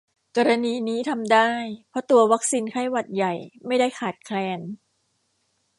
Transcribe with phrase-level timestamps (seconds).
[0.35, 1.49] กรณีนี้ทำได้
[1.89, 3.33] เพราะตัววัคซีนไข้หวัดใหญ่
[3.67, 4.59] ไม่ได้ขาดแคลน